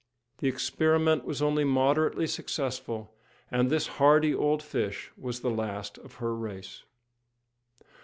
The 0.39 0.47
experiment 0.47 1.25
was 1.25 1.43
only 1.43 1.63
moderately 1.63 2.25
successful, 2.25 3.13
and 3.51 3.69
this 3.69 3.85
hardy 3.85 4.33
old 4.33 4.63
fish 4.63 5.11
was 5.15 5.41
the 5.41 5.51
last 5.51 5.99
of 5.99 6.15
her 6.15 6.33
race. 6.35 6.81